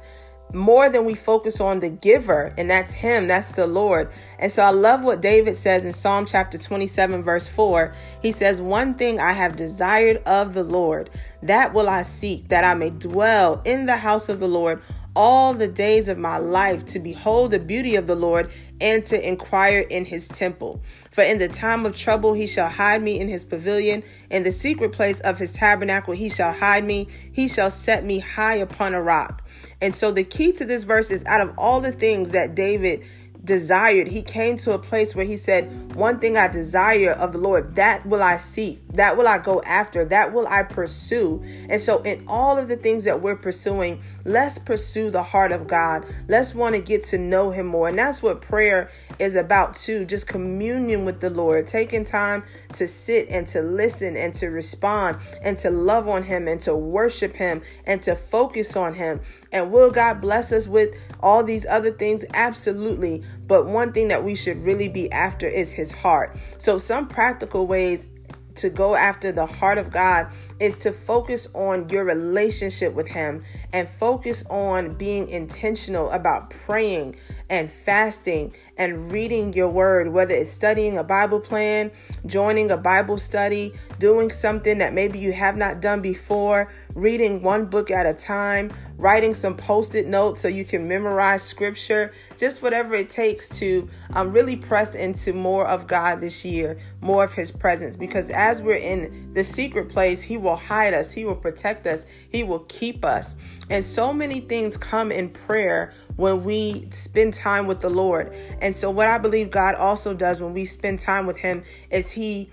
more 0.53 0.89
than 0.89 1.05
we 1.05 1.15
focus 1.15 1.59
on 1.61 1.79
the 1.79 1.89
giver, 1.89 2.53
and 2.57 2.69
that's 2.69 2.93
Him, 2.93 3.27
that's 3.27 3.51
the 3.51 3.67
Lord. 3.67 4.11
And 4.39 4.51
so 4.51 4.63
I 4.63 4.71
love 4.71 5.03
what 5.03 5.21
David 5.21 5.55
says 5.55 5.83
in 5.83 5.93
Psalm 5.93 6.25
chapter 6.25 6.57
27, 6.57 7.23
verse 7.23 7.47
4. 7.47 7.93
He 8.21 8.31
says, 8.31 8.61
One 8.61 8.95
thing 8.95 9.19
I 9.19 9.33
have 9.33 9.55
desired 9.55 10.21
of 10.25 10.53
the 10.53 10.63
Lord, 10.63 11.09
that 11.41 11.73
will 11.73 11.89
I 11.89 12.01
seek, 12.03 12.49
that 12.49 12.63
I 12.63 12.73
may 12.73 12.89
dwell 12.89 13.61
in 13.65 13.85
the 13.85 13.97
house 13.97 14.29
of 14.29 14.39
the 14.39 14.47
Lord 14.47 14.81
all 15.15 15.53
the 15.53 15.67
days 15.67 16.07
of 16.07 16.17
my 16.17 16.37
life 16.37 16.85
to 16.85 16.99
behold 16.99 17.51
the 17.51 17.59
beauty 17.59 17.95
of 17.95 18.07
the 18.07 18.15
Lord 18.15 18.49
and 18.79 19.05
to 19.05 19.27
inquire 19.27 19.79
in 19.79 20.05
his 20.05 20.27
temple. 20.27 20.81
For 21.11 21.23
in 21.23 21.37
the 21.37 21.49
time 21.49 21.85
of 21.85 21.95
trouble 21.95 22.33
he 22.33 22.47
shall 22.47 22.69
hide 22.69 23.03
me 23.03 23.19
in 23.19 23.27
his 23.27 23.43
pavilion, 23.43 24.03
in 24.29 24.43
the 24.43 24.51
secret 24.51 24.93
place 24.93 25.19
of 25.19 25.37
his 25.37 25.53
tabernacle 25.53 26.13
he 26.13 26.29
shall 26.29 26.53
hide 26.53 26.85
me, 26.85 27.07
he 27.31 27.47
shall 27.47 27.71
set 27.71 28.05
me 28.05 28.19
high 28.19 28.55
upon 28.55 28.93
a 28.93 29.01
rock. 29.01 29.43
And 29.81 29.95
so 29.95 30.11
the 30.11 30.23
key 30.23 30.51
to 30.53 30.65
this 30.65 30.83
verse 30.83 31.11
is 31.11 31.25
out 31.25 31.41
of 31.41 31.53
all 31.57 31.81
the 31.81 31.91
things 31.91 32.31
that 32.31 32.55
David 32.55 33.03
desired. 33.43 34.07
He 34.07 34.21
came 34.21 34.57
to 34.57 34.73
a 34.73 34.79
place 34.79 35.15
where 35.15 35.25
he 35.25 35.37
said, 35.37 35.95
One 35.95 36.19
thing 36.19 36.37
I 36.37 36.47
desire 36.47 37.11
of 37.11 37.33
the 37.33 37.39
Lord, 37.39 37.75
that 37.75 38.05
will 38.05 38.21
I 38.21 38.37
seek, 38.37 38.81
that 38.93 39.17
will 39.17 39.27
I 39.27 39.39
go 39.39 39.61
after, 39.63 40.05
that 40.05 40.33
will 40.33 40.47
I 40.47 40.63
pursue. 40.63 41.41
And 41.69 41.81
so, 41.81 42.01
in 42.03 42.23
all 42.27 42.57
of 42.57 42.67
the 42.67 42.77
things 42.77 43.05
that 43.05 43.21
we're 43.21 43.35
pursuing, 43.35 44.01
let's 44.25 44.57
pursue 44.57 45.09
the 45.09 45.23
heart 45.23 45.51
of 45.51 45.67
God. 45.67 46.05
Let's 46.27 46.53
want 46.53 46.75
to 46.75 46.81
get 46.81 47.03
to 47.05 47.17
know 47.17 47.51
Him 47.51 47.67
more. 47.67 47.89
And 47.89 47.97
that's 47.97 48.21
what 48.21 48.41
prayer 48.41 48.89
is 49.19 49.35
about, 49.35 49.75
too 49.75 50.05
just 50.05 50.27
communion 50.27 51.05
with 51.05 51.19
the 51.19 51.29
Lord, 51.29 51.67
taking 51.67 52.03
time 52.03 52.43
to 52.73 52.87
sit 52.87 53.29
and 53.29 53.47
to 53.47 53.61
listen 53.61 54.15
and 54.15 54.33
to 54.35 54.47
respond 54.47 55.17
and 55.41 55.57
to 55.59 55.71
love 55.71 56.07
on 56.07 56.23
Him 56.23 56.47
and 56.47 56.61
to 56.61 56.75
worship 56.75 57.33
Him 57.33 57.61
and 57.85 58.01
to 58.03 58.15
focus 58.15 58.75
on 58.75 58.93
Him. 58.93 59.21
And 59.51 59.71
will 59.71 59.91
God 59.91 60.21
bless 60.21 60.51
us 60.51 60.67
with 60.67 60.95
all 61.19 61.43
these 61.43 61.65
other 61.65 61.91
things? 61.91 62.23
Absolutely. 62.33 63.23
But 63.47 63.65
one 63.65 63.91
thing 63.91 64.07
that 64.07 64.23
we 64.23 64.35
should 64.35 64.63
really 64.63 64.87
be 64.87 65.11
after 65.11 65.47
is 65.47 65.71
his 65.71 65.91
heart. 65.91 66.37
So, 66.57 66.77
some 66.77 67.07
practical 67.07 67.67
ways 67.67 68.07
to 68.55 68.69
go 68.69 68.95
after 68.95 69.31
the 69.31 69.45
heart 69.45 69.77
of 69.77 69.91
God 69.91 70.27
is 70.59 70.77
to 70.79 70.91
focus 70.91 71.47
on 71.53 71.89
your 71.89 72.03
relationship 72.03 72.93
with 72.93 73.07
Him 73.07 73.43
and 73.73 73.87
focus 73.87 74.43
on 74.49 74.95
being 74.95 75.29
intentional 75.29 76.09
about 76.11 76.49
praying 76.49 77.15
and 77.49 77.71
fasting 77.71 78.53
and 78.77 79.11
reading 79.11 79.53
your 79.53 79.69
word, 79.69 80.11
whether 80.11 80.33
it's 80.33 80.51
studying 80.51 80.97
a 80.97 81.03
Bible 81.03 81.39
plan, 81.39 81.91
joining 82.25 82.71
a 82.71 82.77
Bible 82.77 83.17
study, 83.17 83.73
doing 83.99 84.31
something 84.31 84.77
that 84.77 84.93
maybe 84.93 85.19
you 85.19 85.33
have 85.33 85.57
not 85.57 85.81
done 85.81 86.01
before, 86.01 86.71
reading 86.95 87.41
one 87.41 87.65
book 87.65 87.91
at 87.91 88.05
a 88.05 88.13
time, 88.13 88.71
writing 88.97 89.33
some 89.33 89.55
post 89.55 89.95
it 89.95 90.07
notes 90.07 90.41
so 90.41 90.47
you 90.47 90.65
can 90.65 90.87
memorize 90.87 91.41
scripture, 91.43 92.11
just 92.37 92.61
whatever 92.61 92.93
it 92.93 93.09
takes 93.09 93.49
to 93.49 93.89
um, 94.13 94.31
really 94.31 94.55
press 94.55 94.95
into 94.95 95.33
more 95.33 95.67
of 95.67 95.87
God 95.87 96.21
this 96.21 96.43
year, 96.45 96.77
more 97.01 97.23
of 97.23 97.33
His 97.33 97.51
presence. 97.51 97.95
Because 97.95 98.29
as 98.29 98.61
we're 98.61 98.75
in 98.75 99.33
the 99.33 99.43
secret 99.43 99.89
place, 99.89 100.21
He 100.21 100.37
will 100.37 100.55
hide 100.55 100.93
us, 100.93 101.11
He 101.11 101.25
will 101.25 101.35
protect 101.35 101.87
us, 101.87 102.05
He 102.29 102.43
will 102.43 102.65
keep 102.67 103.03
us. 103.03 103.35
And 103.69 103.83
so 103.83 104.13
many 104.13 104.41
things 104.41 104.77
come 104.77 105.11
in 105.11 105.29
prayer 105.29 105.93
when 106.17 106.43
we 106.43 106.87
spend 106.91 107.33
time 107.33 107.67
with 107.67 107.79
the 107.79 107.89
Lord. 107.89 108.35
And 108.61 108.75
so, 108.75 108.91
what 108.91 109.07
I 109.07 109.17
believe 109.17 109.49
God 109.49 109.75
also 109.75 110.13
does 110.13 110.41
when 110.41 110.53
we 110.53 110.65
spend 110.65 110.99
time 110.99 111.25
with 111.25 111.37
Him 111.37 111.63
is 111.89 112.11
He 112.11 112.49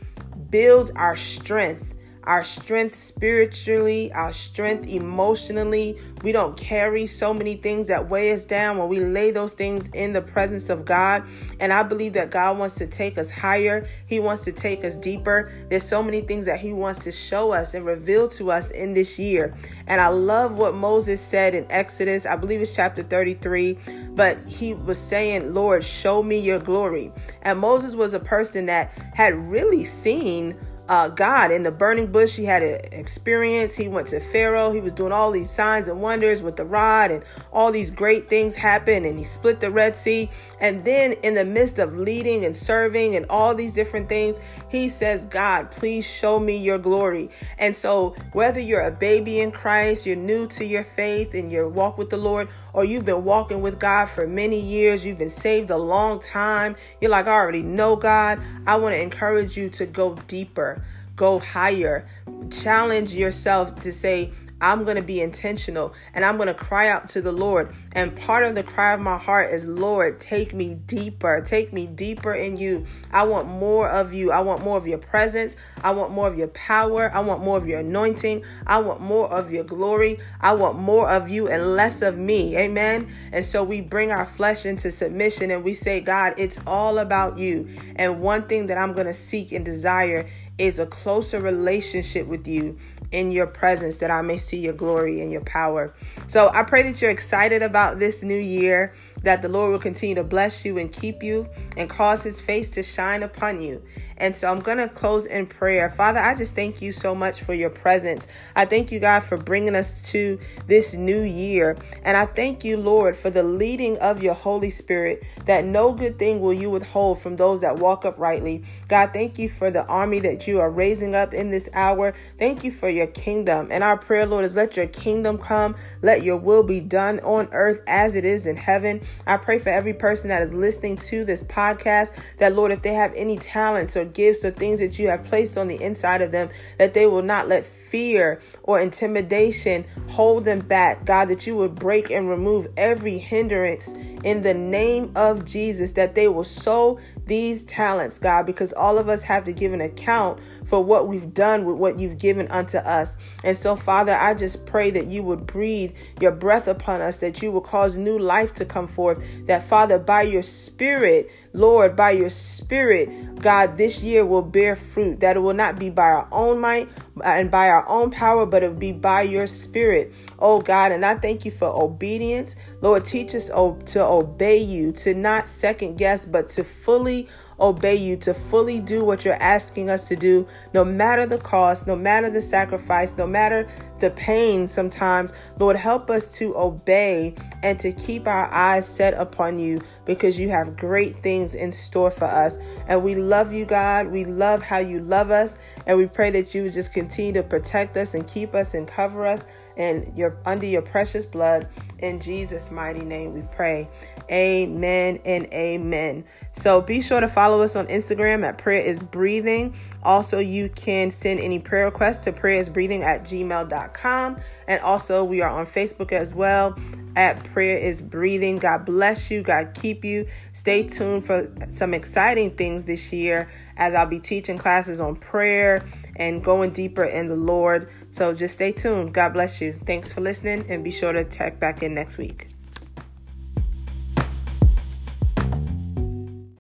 builds 0.51 0.91
our 0.93 1.17
strength 1.17 1.95
our 2.29 2.45
strength 2.45 2.95
spiritually, 2.95 4.13
our 4.13 4.35
strength 4.35 4.87
emotionally. 4.87 5.99
We 6.23 6.31
don't 6.31 6.55
carry 6.59 7.07
so 7.07 7.33
many 7.33 7.57
things 7.57 7.89
that 7.89 8.11
weigh 8.11 8.35
us 8.35 8.45
down 8.45 8.77
when 8.77 8.89
we 8.89 9.01
lay 9.01 9.31
those 9.31 9.55
things 9.55 9.89
in 9.95 10.13
the 10.13 10.21
presence 10.21 10.69
of 10.69 10.85
God. 10.85 11.25
And 11.59 11.73
I 11.73 11.83
believe 11.83 12.13
that 12.13 12.31
God 12.31 12.59
wants 12.59 12.75
to 12.77 12.87
take 12.87 13.17
us 13.17 13.31
higher, 13.31 13.89
He 14.07 14.21
wants 14.21 14.45
to 14.45 14.53
take 14.53 14.85
us 14.85 14.95
deeper. 14.95 15.51
There's 15.71 15.89
so 15.89 16.03
many 16.03 16.21
things 16.21 16.45
that 16.45 16.61
He 16.61 16.75
wants 16.75 17.03
to 17.05 17.13
show 17.13 17.53
us 17.53 17.73
and 17.73 17.87
reveal 17.87 18.29
to 18.29 18.51
us 18.51 18.71
in 18.73 18.93
this 18.93 19.19
year. 19.19 19.57
And 19.87 19.99
I 19.99 20.09
love 20.09 20.59
what 20.59 20.75
Moses 20.75 21.23
said 21.23 21.55
in 21.55 21.67
Exodus, 21.71 22.27
I 22.27 22.37
believe 22.37 22.61
it's 22.61 22.77
chapter 22.77 23.03
33 23.03 23.79
but 24.19 24.37
he 24.49 24.75
was 24.75 24.99
saying, 24.99 25.55
Lord, 25.55 25.85
show 25.85 26.25
me 26.25 26.41
your 26.41 26.59
glory. 26.59 27.13
And 27.43 27.61
Moses 27.61 27.95
was 27.95 28.15
a 28.15 28.19
person 28.19 28.67
that 28.67 28.91
had 29.15 29.33
really 29.49 29.85
seen 29.85 30.59
uh, 30.89 31.09
God 31.09 31.51
in 31.51 31.63
the 31.63 31.71
burning 31.71 32.11
bush. 32.11 32.37
He 32.37 32.45
had 32.45 32.63
an 32.63 32.81
experience. 32.93 33.77
He 33.77 33.89
went 33.89 34.09
to 34.09 34.21
Pharaoh. 34.21 34.73
He 34.73 34.81
was 34.81 34.93
doing 34.93 35.13
all 35.13 35.31
these 35.31 35.51
signs 35.51 35.89
and 35.89 36.01
wonders 36.01 36.43
with 36.43 36.57
the 36.57 36.65
rod, 36.65 37.11
and 37.11 37.25
all 37.53 37.71
these 37.71 37.91
great 37.91 38.29
things 38.29 38.57
happened. 38.57 39.07
And 39.07 39.19
he 39.19 39.25
split 39.25 39.61
the 39.61 39.71
Red 39.71 39.95
Sea. 39.95 40.31
And 40.61 40.85
then, 40.85 41.13
in 41.23 41.35
the 41.35 41.45
midst 41.45 41.79
of 41.79 41.97
leading 41.97 42.45
and 42.45 42.57
serving 42.57 43.15
and 43.17 43.27
all 43.31 43.55
these 43.55 43.73
different 43.73 44.09
things, 44.09 44.39
he 44.69 44.89
says, 44.89 45.27
God, 45.27 45.71
please 45.71 46.07
show 46.07 46.39
me 46.39 46.57
your 46.57 46.79
glory. 46.79 47.31
And 47.59 47.75
so, 47.77 48.17
whether 48.33 48.61
you're 48.61 48.81
a 48.81 48.91
baby 48.91 49.41
in 49.41 49.53
Christ, 49.53 50.07
you're 50.07 50.17
new 50.17 50.47
to 50.49 50.65
your 50.65 50.85
faith 50.85 51.35
and 51.35 51.51
your 51.51 51.69
walk 51.69 51.99
with 51.99 52.11
the 52.11 52.17
Lord, 52.17 52.49
or 52.73 52.85
you've 52.85 53.05
been 53.05 53.25
walking 53.25 53.61
with 53.61 53.79
God 53.79 54.07
for 54.07 54.27
many 54.27 54.59
years, 54.59 55.05
you've 55.05 55.19
been 55.19 55.29
saved 55.29 55.71
a 55.71 55.77
long 55.77 56.21
time, 56.21 56.77
you're 57.01 57.11
like, 57.11 57.27
I 57.27 57.33
already 57.33 57.63
know 57.63 57.97
God, 57.97 58.41
I 58.67 58.77
want 58.77 58.95
to 58.95 59.01
encourage 59.01 59.57
you 59.57 59.69
to 59.71 59.87
go 59.87 60.15
deeper, 60.27 60.85
go 61.17 61.39
higher, 61.39 62.09
challenge 62.51 63.15
yourself 63.15 63.81
to 63.83 63.93
say, 63.93 64.33
I'm 64.61 64.85
going 64.85 64.97
to 64.97 65.03
be 65.03 65.21
intentional 65.21 65.95
and 66.15 66.25
I'm 66.25 66.37
going 66.37 66.49
to 66.49 66.55
cry 66.55 66.89
out 66.89 67.09
to 67.11 67.21
the 67.21 67.33
Lord. 67.33 67.75
And 67.93 68.17
part 68.17 68.45
of 68.45 68.55
the 68.55 68.63
cry 68.63 68.93
of 68.93 69.01
my 69.01 69.17
heart 69.17 69.51
is, 69.51 69.67
Lord, 69.67 70.21
take 70.21 70.53
me 70.53 70.75
deeper. 70.75 71.41
Take 71.41 71.73
me 71.73 71.87
deeper 71.87 72.35
in 72.35 72.57
you. 72.57 72.87
I 73.13 73.25
want 73.25 73.49
more 73.49 73.89
of 73.89 74.13
you. 74.13 74.31
I 74.31 74.41
want 74.41 74.65
more 74.65 74.77
of 74.77 74.87
your 74.87 74.99
presence. 74.99 75.57
I 75.83 75.93
want 75.93 76.13
more 76.13 76.27
of 76.27 76.37
your 76.37 76.49
power. 76.49 77.11
I 77.13 77.21
want 77.21 77.43
more 77.43 77.57
of 77.57 77.67
your 77.69 77.81
anointing. 77.81 78.43
I 78.67 78.79
want 78.79 79.01
more 79.01 79.29
of 79.31 79.53
your 79.53 79.65
glory. 79.65 80.19
I 80.41 80.55
want 80.55 80.79
more 80.79 81.09
of 81.09 81.29
you 81.29 81.49
and 81.49 81.77
less 81.77 82.03
of 82.03 82.19
me. 82.19 82.57
Amen. 82.57 83.09
And 83.33 83.45
so 83.45 83.63
we 83.63 83.81
bring 83.81 84.11
our 84.11 84.27
flesh 84.27 84.67
into 84.67 84.91
submission 84.91 85.51
and 85.51 85.63
we 85.63 85.75
say, 85.75 86.01
God, 86.01 86.35
it's 86.37 86.59
all 86.67 86.99
about 86.99 87.39
you. 87.39 87.69
And 87.97 88.21
one 88.21 88.49
thing 88.49 88.67
that 88.67 88.79
I'm 88.79 88.93
going 88.93 89.07
to 89.07 89.15
seek 89.15 89.53
and 89.53 89.65
desire 89.65 90.29
is 90.59 90.79
a 90.79 90.87
closer 90.87 91.41
relationship 91.41 92.27
with 92.27 92.47
you 92.47 92.77
in 93.11 93.31
your 93.31 93.47
presence 93.47 93.99
that 93.99 94.11
I 94.11 94.23
may 94.23 94.39
see 94.39 94.59
your 94.59 94.73
glory 94.73 95.21
and 95.21 95.33
your 95.33 95.41
power. 95.43 95.95
So 96.27 96.51
I 96.53 96.65
pray 96.65 96.83
that 96.83 97.01
you're 97.01 97.11
excited 97.11 97.63
about 97.63 97.99
this 97.99 98.23
new 98.23 98.37
year, 98.37 98.93
that 99.23 99.43
the 99.43 99.49
Lord 99.49 99.73
will 99.73 99.79
continue 99.79 100.15
to 100.15 100.25
bless 100.25 100.65
you 100.65 100.79
and 100.79 100.93
keep 100.93 101.23
you 101.23 101.49
and 101.77 101.91
cause 101.91 102.23
his 102.23 102.41
face 102.41 102.71
to 102.71 102.83
shine 102.83 103.23
upon 103.23 103.61
you. 103.61 103.83
And 104.19 104.35
so 104.35 104.51
I'm 104.51 104.61
going 104.61 104.79
to 104.79 104.89
close 104.89 105.27
in 105.27 105.47
prayer. 105.47 105.89
Father, 105.89 106.19
I 106.19 106.35
just 106.35 106.55
thank 106.55 106.83
you 106.83 106.91
so 106.91 107.15
much 107.15 107.43
for 107.43 107.55
your 107.55 107.71
presence. 107.71 108.27
I 108.57 108.65
thank 108.65 108.91
you, 108.91 108.99
God, 108.99 109.21
for 109.21 109.37
bringing 109.37 109.77
us 109.77 110.11
to 110.11 110.41
this 110.67 110.95
new 110.95 111.23
year. 111.23 111.79
And 112.03 112.17
I 112.17 112.27
thank 112.27 112.65
you, 112.65 112.77
Lord, 112.77 113.17
for 113.17 113.31
the 113.31 113.45
leading 113.45 113.97
of 113.99 114.23
your 114.23 114.35
Holy 114.35 114.71
Spirit, 114.71 115.23
that 115.47 115.65
no 115.65 115.93
good 115.93 116.19
thing 116.19 116.41
will 116.41 116.53
you 116.53 116.69
withhold 116.69 117.21
from 117.21 117.37
those 117.37 117.61
that 117.61 117.79
walk 117.79 118.05
uprightly. 118.05 118.65
God, 118.89 119.11
thank 119.13 119.39
you 119.39 119.49
for 119.49 119.71
the 119.71 119.87
army 119.87 120.19
that 120.21 120.49
you 120.49 120.61
are 120.61 120.71
raising 120.71 121.15
up 121.15 121.33
in 121.33 121.51
this 121.51 121.69
hour. 121.73 122.13
Thank 122.39 122.65
you 122.65 122.73
for 122.73 122.89
your 122.89 123.07
kingdom. 123.07 123.69
And 123.71 123.85
our 123.85 123.97
prayer, 123.97 124.27
Lord, 124.27 124.45
is 124.45 124.57
let 124.57 124.77
your 124.77 124.89
kingdom 124.89 125.39
come. 125.39 125.77
Let 126.03 126.25
your 126.25 126.37
will 126.37 126.65
be 126.65 126.81
done 126.81 127.21
on 127.21 127.49
earth 127.53 127.83
as 127.87 128.17
it 128.17 128.25
is 128.25 128.49
in 128.49 128.57
heaven. 128.57 129.01
I 129.27 129.37
pray 129.37 129.59
for 129.59 129.69
every 129.69 129.93
person 129.93 130.29
that 130.29 130.43
is 130.43 130.55
listening 130.55 130.97
to 130.99 131.25
this 131.25 131.43
podcast 131.45 132.13
that, 132.39 132.55
Lord, 132.55 132.73
if 132.73 132.83
they 132.83 132.95
have 132.95 133.13
any 133.15 133.37
talents 133.37 133.97
or 133.97 134.05
gifts 134.05 134.45
or 134.45 134.51
things 134.51 134.81
that 134.81 134.99
you 134.99 135.09
have 135.09 135.25
placed 135.25 135.59
on 135.59 135.69
the 135.69 135.83
inside 135.83 136.23
of 136.23 136.33
them, 136.33 136.49
that 136.79 136.95
they 136.95 137.07
will 137.07 137.23
not 137.23 137.49
let 137.49 137.65
fear 137.65 138.41
or 138.63 138.81
intimidation 138.81 139.85
hold 140.09 140.45
them 140.45 140.61
back. 140.61 141.05
God, 141.05 141.27
that 141.27 141.47
you 141.47 141.57
would 141.57 141.75
break 141.75 142.11
and 142.11 142.29
remove 142.29 142.69
every 142.77 143.19
hindrance 143.19 143.95
in 144.25 144.43
the 144.43 144.55
name 144.55 145.13
of 145.15 145.45
Jesus, 145.45 145.93
that 145.93 146.15
they 146.15 146.29
will 146.29 146.45
sow 146.45 146.99
these 147.29 147.63
talents, 147.65 148.19
God, 148.19 148.47
because 148.47 148.73
all 148.73 148.99
of 148.99 149.09
us 149.09 149.23
have 149.23 149.45
to 149.45 149.53
give 149.53 149.73
an 149.73 149.81
account 149.81 150.41
for 150.65 150.83
what 150.83 151.07
we've 151.07 151.33
done 151.33 151.65
with 151.65 151.77
what 151.77 151.99
you've 151.99 152.19
given 152.19 152.49
unto 152.49 152.79
us. 152.79 153.17
And 153.45 153.57
so, 153.57 153.77
Father, 153.77 154.15
I 154.15 154.35
just 154.35 154.67
pray 154.67 154.91
that 154.91 155.07
you 155.07 155.23
would 155.23 155.47
breathe 155.47 155.95
your 156.21 156.33
breath 156.33 156.67
upon 156.67 157.01
us, 157.01 157.19
that 157.19 157.43
you 157.43 157.53
will 157.53 157.61
cause 157.61 157.97
new 157.97 158.19
life 158.19 158.55
to 158.55 158.65
come 158.65 158.89
forth, 158.89 159.23
that, 159.47 159.63
Father, 159.63 159.99
by 159.99 160.23
your 160.23 160.43
Spirit, 160.43 161.31
Lord, 161.53 161.97
by 161.97 162.13
your 162.13 162.31
Spirit, 162.31 163.37
God, 163.41 163.77
this 163.77 164.03
year 164.03 164.25
will 164.25 164.43
bear 164.43 164.77
fruit, 164.77 165.21
that 165.21 165.37
it 165.37 165.41
will 165.41 165.55
not 165.55 165.79
be 165.79 165.91
by 165.91 166.05
our 166.05 166.29
own 166.33 166.61
might 166.61 166.89
and 167.25 167.51
by 167.51 167.69
our 167.69 167.89
own 167.89 168.11
power, 168.11 168.47
but 168.47 168.63
it 168.63 168.69
will 168.69 168.77
be 168.77 168.93
by 168.93 169.23
your 169.23 169.47
Spirit, 169.47 170.13
oh 170.39 170.61
God. 170.61 170.93
And 170.93 171.05
I 171.05 171.17
thank 171.17 171.45
you 171.45 171.51
for 171.51 171.69
obedience. 171.69 172.57
Lord, 172.81 173.05
teach 173.05 173.35
us 173.35 173.47
to 173.47 174.05
obey 174.05 174.59
you, 174.59 174.93
to 174.93 175.15
not 175.15 175.49
second 175.49 175.97
guess, 175.97 176.25
but 176.27 176.49
to 176.49 176.65
fully 176.65 177.29
obey 177.61 177.97
you, 177.97 178.17
to 178.17 178.35
fully 178.35 178.81
do 178.81 179.05
what 179.05 179.25
you're 179.25 179.35
asking 179.35 179.91
us 179.91 180.09
to 180.09 180.17
do, 180.17 180.47
no 180.73 180.85
matter 180.85 181.27
the 181.27 181.39
cost, 181.39 181.87
no 181.87 181.97
matter 181.97 182.31
the 182.31 182.41
sacrifice, 182.41 183.17
no 183.17 183.27
matter 183.27 183.69
the 184.01 184.11
pain 184.11 184.69
sometimes. 184.69 185.33
Lord, 185.59 185.77
help 185.77 186.11
us 186.11 186.31
to 186.39 186.57
obey 186.57 187.35
and 187.63 187.79
to 187.81 187.93
keep 187.93 188.27
our 188.27 188.47
eyes 188.53 188.87
set 188.87 189.15
upon 189.15 189.59
you 189.59 189.81
because 190.05 190.39
you 190.39 190.49
have 190.51 190.77
great 190.77 191.23
things 191.23 191.55
in 191.55 191.73
store 191.73 192.11
for 192.11 192.27
us. 192.27 192.59
And 192.87 193.03
we 193.03 193.15
love 193.15 193.53
you, 193.53 193.65
God. 193.65 194.09
We 194.09 194.25
love 194.25 194.63
how 194.63 194.79
you 194.79 195.01
love 195.01 195.31
us. 195.31 195.59
And 195.87 195.99
we 195.99 196.07
pray 196.07 196.31
that 196.31 196.55
you 196.55 196.65
would 196.65 196.73
just 196.73 196.93
continue 196.93 197.33
to 197.33 197.43
protect 197.43 197.97
us 197.97 198.15
and 198.15 198.27
keep 198.27 198.55
us 198.55 198.75
and 198.75 198.87
cover 198.87 199.27
us 199.27 199.45
and 199.77 200.17
your 200.17 200.37
under 200.45 200.67
your 200.67 200.83
precious 200.83 201.25
blood. 201.25 201.69
In 202.01 202.21
Jesus' 202.21 202.71
mighty 202.71 203.01
name 203.01 203.35
we 203.35 203.43
pray. 203.53 203.89
Amen 204.31 205.21
and 205.25 205.47
amen. 205.53 206.25
So 206.53 206.81
be 206.81 207.01
sure 207.01 207.21
to 207.21 207.29
follow 207.29 207.63
us 207.63 207.77
on 207.77 207.87
Instagram 207.87 208.45
at 208.45 208.59
Prayer 208.59 208.81
is 208.81 209.03
Breathing. 209.03 209.75
Also, 210.03 210.39
you 210.39 210.69
can 210.69 211.11
send 211.11 211.41
any 211.41 211.59
prayer 211.59 211.87
requests 211.87 212.19
to 212.25 212.33
prayerisbreathing 212.33 213.03
at 213.03 213.25
gmail.com. 213.25 214.37
And 214.67 214.81
also, 214.83 215.25
we 215.25 215.41
are 215.41 215.51
on 215.51 215.67
Facebook 215.67 216.13
as 216.13 216.35
well 216.35 216.79
at 217.17 217.43
Prayer 217.45 217.79
is 217.79 218.03
Breathing. 218.03 218.59
God 218.59 218.85
bless 218.85 219.31
you. 219.31 219.43
God 219.43 219.73
keep 219.75 220.05
you. 220.05 220.27
Stay 220.53 220.83
tuned 220.83 221.25
for 221.25 221.53
some 221.71 221.95
exciting 221.95 222.51
things 222.57 222.85
this 222.85 223.13
year 223.13 223.49
as 223.77 223.95
I'll 223.95 224.07
be 224.07 224.21
teaching 224.21 224.59
classes 224.59 225.01
on 225.01 225.17
prayer 225.17 225.85
and 226.17 226.43
going 226.43 226.71
deeper 226.71 227.05
in 227.05 227.29
the 227.29 227.37
Lord. 227.37 227.91
So 228.11 228.35
just 228.35 228.55
stay 228.55 228.73
tuned. 228.73 229.15
God 229.15 229.33
bless 229.33 229.61
you. 229.61 229.79
Thanks 229.87 230.13
for 230.13 230.21
listening 230.21 230.67
and 230.69 230.85
be 230.85 230.91
sure 230.91 231.13
to 231.13 231.25
check 231.25 231.59
back 231.61 231.83
in 231.83 231.95
next 231.95 232.19
week. 232.19 232.48